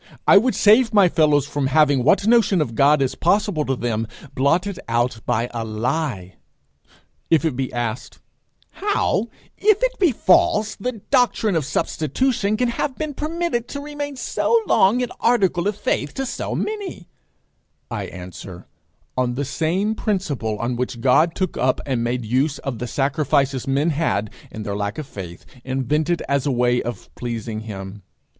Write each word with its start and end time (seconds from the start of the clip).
I 0.27 0.35
would 0.39 0.55
save 0.55 0.95
my 0.95 1.07
fellows 1.09 1.45
from 1.45 1.67
having 1.67 2.03
what 2.03 2.25
notion 2.25 2.59
of 2.59 2.73
God 2.73 3.03
is 3.03 3.13
possible 3.13 3.63
to 3.65 3.75
them 3.75 4.07
blotted 4.33 4.79
out 4.87 5.19
by 5.27 5.47
a 5.53 5.63
lie. 5.63 6.37
If 7.29 7.45
it 7.45 7.55
be 7.55 7.71
asked 7.71 8.17
how, 8.71 9.27
if 9.59 9.83
it 9.83 9.99
be 9.99 10.11
false, 10.11 10.73
the 10.73 10.93
doctrine 10.93 11.55
of 11.55 11.65
substitution 11.65 12.57
can 12.57 12.69
have 12.69 12.95
been 12.97 13.13
permitted 13.13 13.67
to 13.67 13.79
remain 13.79 14.15
so 14.15 14.57
long 14.65 15.03
an 15.03 15.11
article 15.19 15.67
of 15.67 15.77
faith 15.77 16.15
to 16.15 16.25
so 16.25 16.55
many, 16.55 17.07
I 17.91 18.05
answer, 18.05 18.65
On 19.15 19.35
the 19.35 19.45
same 19.45 19.93
principle 19.93 20.57
on 20.57 20.77
which 20.77 20.99
God 21.01 21.35
took 21.35 21.57
up 21.57 21.79
and 21.85 22.03
made 22.03 22.25
use 22.25 22.57
of 22.57 22.79
the 22.79 22.87
sacrifices 22.87 23.67
men 23.67 23.91
had, 23.91 24.31
in 24.49 24.63
their 24.63 24.75
lack 24.75 24.97
of 24.97 25.05
faith, 25.05 25.45
invented 25.63 26.23
as 26.27 26.47
a 26.47 26.51
way 26.51 26.81
of 26.81 27.13
pleasing 27.13 27.59
him. 27.59 28.01